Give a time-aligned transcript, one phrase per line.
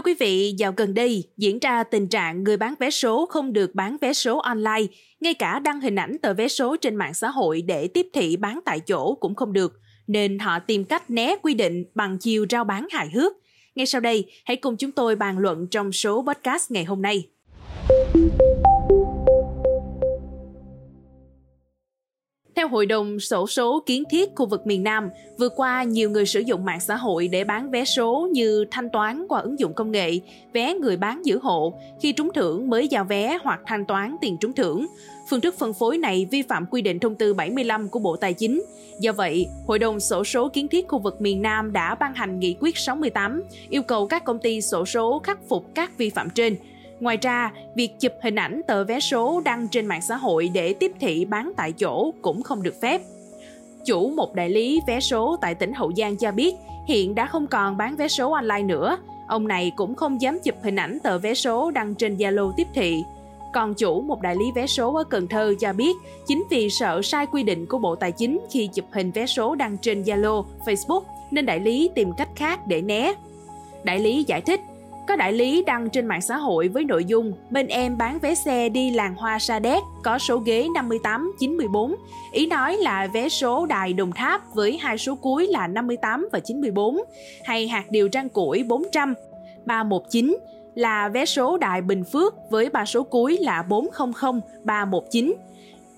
[0.00, 3.52] Thưa quý vị, dạo gần đây diễn ra tình trạng người bán vé số không
[3.52, 4.86] được bán vé số online,
[5.20, 8.36] ngay cả đăng hình ảnh tờ vé số trên mạng xã hội để tiếp thị
[8.36, 9.72] bán tại chỗ cũng không được,
[10.06, 13.32] nên họ tìm cách né quy định bằng chiều rao bán hài hước.
[13.74, 17.28] Ngay sau đây, hãy cùng chúng tôi bàn luận trong số podcast ngày hôm nay.
[22.60, 26.26] Theo Hội đồng sổ số kiến thiết khu vực miền Nam, vừa qua nhiều người
[26.26, 29.74] sử dụng mạng xã hội để bán vé số như thanh toán qua ứng dụng
[29.74, 30.20] công nghệ,
[30.52, 34.36] vé người bán giữ hộ, khi trúng thưởng mới giao vé hoặc thanh toán tiền
[34.40, 34.86] trúng thưởng.
[35.30, 38.34] Phương thức phân phối này vi phạm quy định thông tư 75 của Bộ Tài
[38.34, 38.62] chính.
[39.00, 42.40] Do vậy, Hội đồng sổ số kiến thiết khu vực miền Nam đã ban hành
[42.40, 46.30] nghị quyết 68 yêu cầu các công ty sổ số khắc phục các vi phạm
[46.30, 46.56] trên–
[47.00, 50.72] Ngoài ra, việc chụp hình ảnh tờ vé số đăng trên mạng xã hội để
[50.72, 53.00] tiếp thị bán tại chỗ cũng không được phép.
[53.86, 56.54] Chủ một đại lý vé số tại tỉnh Hậu Giang cho biết
[56.88, 58.98] hiện đã không còn bán vé số online nữa.
[59.28, 62.66] Ông này cũng không dám chụp hình ảnh tờ vé số đăng trên Zalo tiếp
[62.74, 63.04] thị.
[63.54, 67.00] Còn chủ một đại lý vé số ở Cần Thơ cho biết chính vì sợ
[67.02, 70.44] sai quy định của Bộ Tài chính khi chụp hình vé số đăng trên Zalo,
[70.64, 73.12] Facebook nên đại lý tìm cách khác để né.
[73.84, 74.60] Đại lý giải thích
[75.10, 78.34] có đại lý đăng trên mạng xã hội với nội dung bên em bán vé
[78.34, 81.94] xe đi làng hoa Sa Đéc có số ghế 58, 94.
[82.32, 86.40] Ý nói là vé số đài Đồng Tháp với hai số cuối là 58 và
[86.40, 86.96] 94
[87.44, 89.14] hay hạt điều trang củi 400,
[89.64, 90.36] 319
[90.74, 95.34] là vé số đài Bình Phước với ba số cuối là 400, 319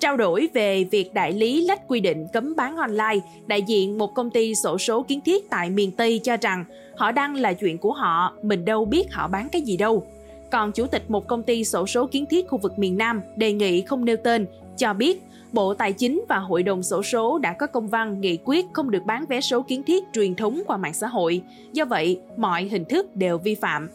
[0.00, 4.14] Trao đổi về việc đại lý lách quy định cấm bán online, đại diện một
[4.14, 6.64] công ty sổ số kiến thiết tại miền Tây cho rằng
[6.96, 10.06] họ đăng là chuyện của họ, mình đâu biết họ bán cái gì đâu.
[10.50, 13.52] Còn chủ tịch một công ty sổ số kiến thiết khu vực miền Nam đề
[13.52, 17.52] nghị không nêu tên, cho biết Bộ Tài chính và Hội đồng sổ số đã
[17.52, 20.76] có công văn nghị quyết không được bán vé số kiến thiết truyền thống qua
[20.76, 21.42] mạng xã hội.
[21.72, 23.88] Do vậy, mọi hình thức đều vi phạm.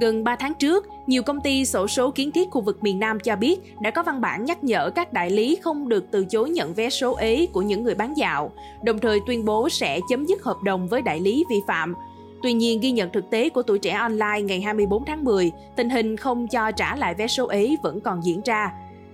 [0.00, 3.20] Gần 3 tháng trước, nhiều công ty sổ số kiến thiết khu vực miền Nam
[3.20, 6.50] cho biết đã có văn bản nhắc nhở các đại lý không được từ chối
[6.50, 8.52] nhận vé số ế của những người bán dạo,
[8.82, 11.94] đồng thời tuyên bố sẽ chấm dứt hợp đồng với đại lý vi phạm.
[12.42, 15.90] Tuy nhiên, ghi nhận thực tế của tuổi trẻ online ngày 24 tháng 10, tình
[15.90, 18.72] hình không cho trả lại vé số ế vẫn còn diễn ra.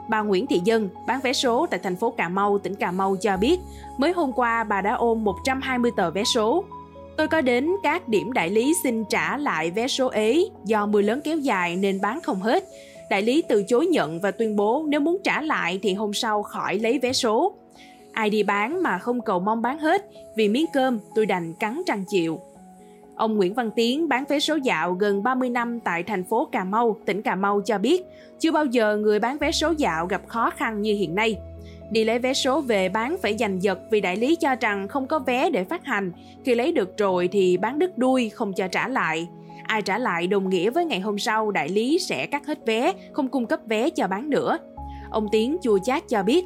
[0.09, 3.17] Bà Nguyễn Thị Dân, bán vé số tại thành phố Cà Mau, tỉnh Cà Mau
[3.21, 3.61] cho biết,
[3.99, 6.65] mới hôm qua bà đã ôm 120 tờ vé số,
[7.21, 11.01] Tôi có đến các điểm đại lý xin trả lại vé số ế do mưa
[11.01, 12.65] lớn kéo dài nên bán không hết.
[13.11, 16.43] Đại lý từ chối nhận và tuyên bố nếu muốn trả lại thì hôm sau
[16.43, 17.53] khỏi lấy vé số.
[18.13, 21.83] Ai đi bán mà không cầu mong bán hết, vì miếng cơm tôi đành cắn
[21.87, 22.41] răng chịu.
[23.15, 26.65] Ông Nguyễn Văn Tiến bán vé số dạo gần 30 năm tại thành phố Cà
[26.65, 28.03] Mau, tỉnh Cà Mau cho biết,
[28.39, 31.39] chưa bao giờ người bán vé số dạo gặp khó khăn như hiện nay.
[31.91, 35.07] Đi lấy vé số về bán phải giành giật vì đại lý cho rằng không
[35.07, 36.13] có vé để phát hành.
[36.45, 39.29] Khi lấy được rồi thì bán đứt đuôi không cho trả lại.
[39.67, 42.93] Ai trả lại đồng nghĩa với ngày hôm sau đại lý sẽ cắt hết vé,
[43.13, 44.59] không cung cấp vé cho bán nữa.
[45.11, 46.45] Ông Tiến chua chát cho biết,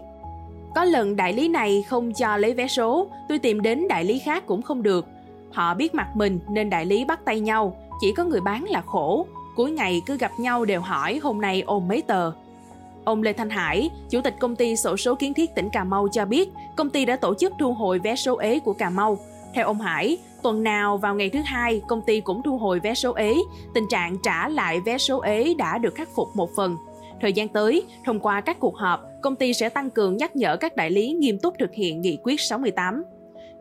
[0.75, 4.19] có lần đại lý này không cho lấy vé số, tôi tìm đến đại lý
[4.19, 5.07] khác cũng không được.
[5.53, 8.83] Họ biết mặt mình nên đại lý bắt tay nhau, chỉ có người bán là
[8.87, 9.27] khổ.
[9.57, 12.33] Cuối ngày cứ gặp nhau đều hỏi hôm nay ôm mấy tờ.
[13.05, 16.09] Ông Lê Thanh Hải, Chủ tịch công ty sổ số kiến thiết tỉnh Cà Mau
[16.13, 19.19] cho biết, công ty đã tổ chức thu hồi vé số ế của Cà Mau.
[19.55, 22.95] Theo ông Hải, tuần nào vào ngày thứ hai, công ty cũng thu hồi vé
[22.95, 23.35] số ế.
[23.75, 26.77] Tình trạng trả lại vé số ế đã được khắc phục một phần.
[27.21, 30.57] Thời gian tới, thông qua các cuộc họp, công ty sẽ tăng cường nhắc nhở
[30.57, 33.05] các đại lý nghiêm túc thực hiện nghị quyết 68.